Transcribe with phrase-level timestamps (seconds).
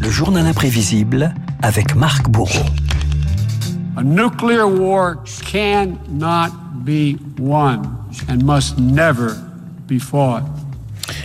[0.00, 1.32] Le journal imprévisible
[1.62, 2.66] avec Marc Bourreau.
[3.96, 6.50] A nuclear war cannot
[6.84, 7.82] be won
[8.28, 9.36] and must never
[9.86, 10.42] be fought.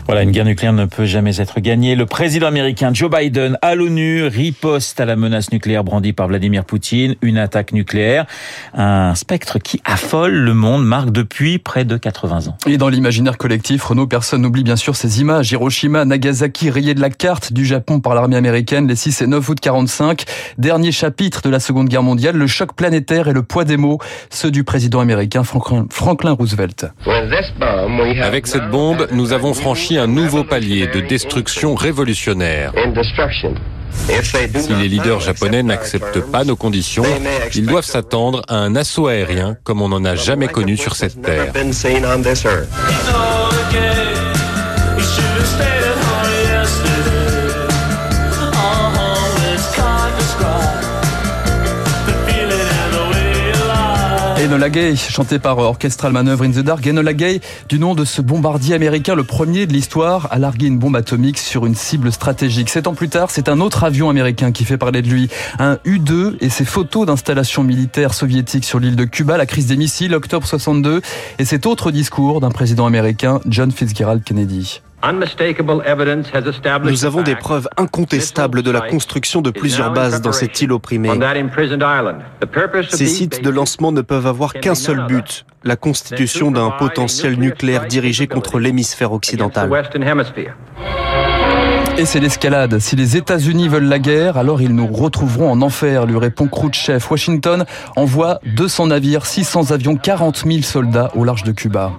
[0.10, 1.94] Voilà, une guerre nucléaire ne peut jamais être gagnée.
[1.94, 6.66] Le président américain Joe Biden à l'ONU riposte à la menace nucléaire brandie par Vladimir
[6.66, 8.26] Poutine, une attaque nucléaire,
[8.74, 12.58] un spectre qui affole le monde, marque depuis près de 80 ans.
[12.66, 15.52] Et dans l'imaginaire collectif, Renaud, personne n'oublie bien sûr ces images.
[15.52, 19.48] Hiroshima, Nagasaki, rayées de la carte du Japon par l'armée américaine les 6 et 9
[19.48, 20.24] août 45.
[20.58, 24.00] Dernier chapitre de la Seconde Guerre mondiale, le choc planétaire et le poids des mots,
[24.32, 26.88] ceux du président américain Franklin Roosevelt.
[28.24, 32.72] Avec cette bombe, nous avons franchi un nouveau palier de destruction révolutionnaire.
[34.56, 37.04] Si les leaders japonais n'acceptent pas nos conditions,
[37.54, 41.22] ils doivent s'attendre à un assaut aérien comme on n'en a jamais connu sur cette
[41.22, 41.52] terre.
[54.40, 56.88] Enola Gay, chanté par Orchestral Maneuver in the Dark.
[56.88, 60.80] Enola Gay, du nom de ce bombardier américain, le premier de l'histoire à larguer une
[60.80, 62.70] bombe atomique sur une cible stratégique.
[62.70, 65.30] Sept ans plus tard, c'est un autre avion américain qui fait parler de lui.
[65.60, 69.76] Un U-2 et ses photos d'installations militaires soviétiques sur l'île de Cuba, la crise des
[69.76, 71.02] missiles, octobre 62,
[71.38, 74.80] et cet autre discours d'un président américain, John Fitzgerald Kennedy.
[76.84, 81.12] Nous avons des preuves incontestables de la construction de plusieurs bases dans cette île opprimée.
[82.90, 87.86] Ces sites de lancement ne peuvent avoir qu'un seul but, la constitution d'un potentiel nucléaire
[87.88, 89.70] dirigé contre l'hémisphère occidental.
[92.00, 92.80] Et c'est l'escalade.
[92.80, 97.06] Si les États-Unis veulent la guerre, alors ils nous retrouveront en enfer, lui répond Khrouchtchev.
[97.12, 97.66] Washington
[97.98, 101.92] envoie 200 navires, 600 avions, 40 000 soldats au large de Cuba.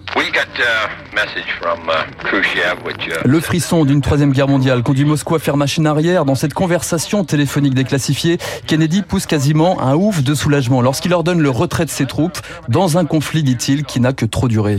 [3.27, 6.25] Le frisson d'une troisième guerre mondiale conduit Moscou à faire machine arrière.
[6.25, 11.51] Dans cette conversation téléphonique déclassifiée, Kennedy pousse quasiment un ouf de soulagement lorsqu'il ordonne le
[11.51, 12.39] retrait de ses troupes
[12.71, 14.79] dans un conflit, dit-il, qui n'a que trop duré.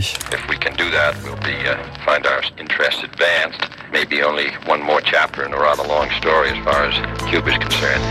[3.92, 6.94] Maybe only one more chapter in a rather long story as far as
[7.30, 8.02] Cuba's concerned.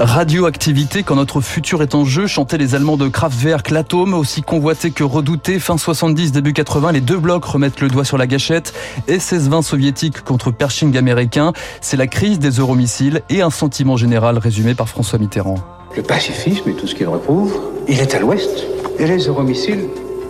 [0.00, 4.90] Radioactivité, quand notre futur est en jeu, chantaient les Allemands de Kraftwerk, l'atome, aussi convoité
[4.90, 5.58] que redouté.
[5.58, 8.74] Fin 70, début 80, les deux blocs remettent le doigt sur la gâchette.
[9.08, 11.52] SS-20 soviétique contre Pershing américain.
[11.80, 15.73] C'est la crise des euromissiles et un sentiment général résumé par François Mitterrand.
[15.96, 18.66] Le pacifisme et tout ce qu'il recouvre, il est à l'ouest.
[18.98, 19.84] Et les euromissiles,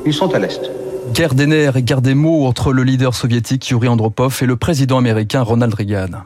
[0.04, 0.60] ils sont à l'est.
[1.14, 4.56] Guerre des nerfs et guerre des mots entre le leader soviétique Yuri Andropov et le
[4.56, 6.24] président américain Ronald Reagan.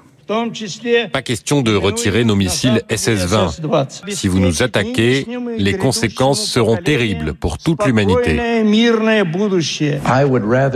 [1.13, 4.11] Pas question de retirer nos missiles SS-20.
[4.11, 8.39] Si vous nous attaquez, les conséquences seront terribles pour toute l'humanité.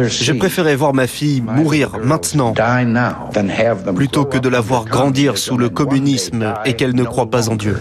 [0.08, 2.54] J'ai préféré voir ma fille mourir maintenant
[3.94, 7.56] plutôt que de la voir grandir sous le communisme et qu'elle ne croit pas en
[7.56, 7.78] Dieu.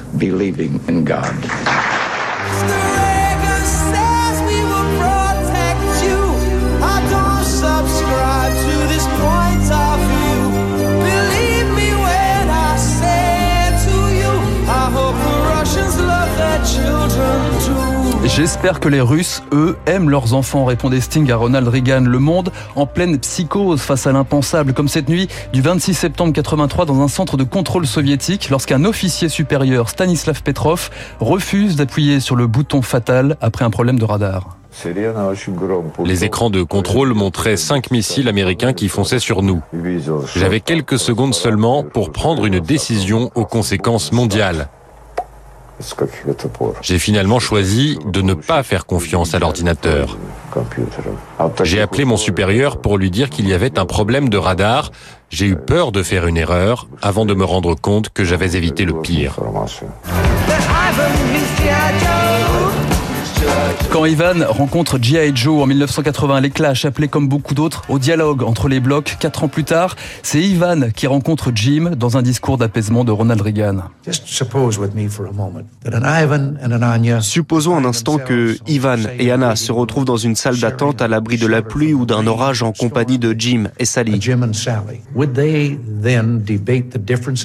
[18.34, 22.00] J'espère que les Russes, eux, aiment leurs enfants, répondait Sting à Ronald Reagan.
[22.00, 26.86] Le monde en pleine psychose face à l'impensable, comme cette nuit du 26 septembre 83
[26.86, 32.48] dans un centre de contrôle soviétique, lorsqu'un officier supérieur, Stanislav Petrov, refuse d'appuyer sur le
[32.48, 34.58] bouton fatal après un problème de radar.
[36.06, 39.62] Les écrans de contrôle montraient cinq missiles américains qui fonçaient sur nous.
[40.38, 44.70] J'avais quelques secondes seulement pour prendre une décision aux conséquences mondiales.
[46.82, 50.18] J'ai finalement choisi de ne pas faire confiance à l'ordinateur.
[51.64, 54.92] J'ai appelé mon supérieur pour lui dire qu'il y avait un problème de radar.
[55.30, 58.84] J'ai eu peur de faire une erreur avant de me rendre compte que j'avais évité
[58.84, 59.40] le pire.
[63.92, 65.32] Quand Ivan rencontre G.I.
[65.36, 69.44] Joe en 1980, les Clash, appelés comme beaucoup d'autres au dialogue entre les blocs, quatre
[69.44, 73.80] ans plus tard, c'est Ivan qui rencontre Jim dans un discours d'apaisement de Ronald Reagan.
[77.20, 81.38] Supposons un instant que Ivan et Anna se retrouvent dans une salle d'attente à l'abri
[81.38, 84.20] de la pluie ou d'un orage en compagnie de Jim et Sally.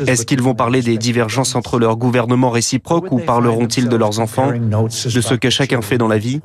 [0.06, 4.52] Est-ce qu'ils vont parler des divergences entre leurs gouvernements réciproques ou parleront-ils de leurs enfants,
[4.52, 6.40] de ce que chacun fait dans la vie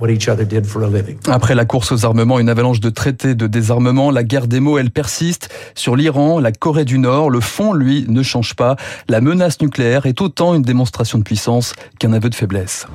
[1.28, 4.78] Après la course aux armements, une avalanche de traités de désarmement, la guerre des mots,
[4.78, 5.50] elle persiste.
[5.76, 8.76] Sur l'Iran, la Corée du Nord, le fond, lui, ne change pas.
[9.10, 12.86] La menace nucléaire est autant une démonstration de puissance qu'un aveu de faiblesse.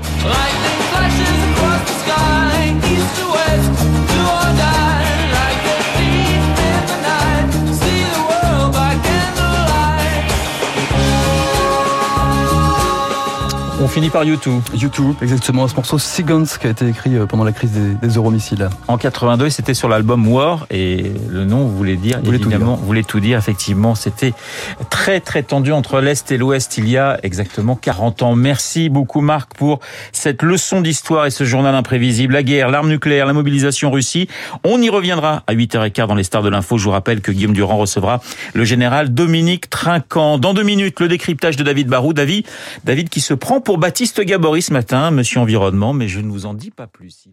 [13.96, 14.60] Finit par YouTube.
[14.74, 15.66] YouTube, exactement.
[15.68, 18.68] Ce morceau Seconds qui a été écrit euh, pendant la crise des, des euromissiles.
[18.88, 23.04] En 82, c'était sur l'album War et le nom voulait dire Voulait tout évidemment voulait
[23.04, 23.38] tout dire.
[23.38, 24.34] Effectivement, c'était
[24.90, 28.36] très très tendu entre l'est et l'ouest il y a exactement 40 ans.
[28.36, 29.80] Merci beaucoup Marc pour
[30.12, 32.34] cette leçon d'histoire et ce journal imprévisible.
[32.34, 34.28] La guerre, l'arme nucléaire, la mobilisation Russie.
[34.62, 36.76] On y reviendra à 8h15 dans les stars de l'info.
[36.76, 38.20] Je vous rappelle que Guillaume Durand recevra
[38.52, 40.36] le général Dominique Trinquant.
[40.36, 42.12] Dans deux minutes, le décryptage de David Barou.
[42.12, 42.46] David,
[42.84, 46.44] David qui se prend pour Baptiste Gabory ce matin, monsieur environnement, mais je ne vous
[46.44, 47.28] en dis pas plus.